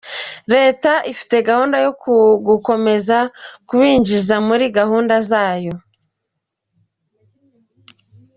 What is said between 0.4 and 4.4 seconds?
Leta ifite gahunda yo gukomeza kubinjiza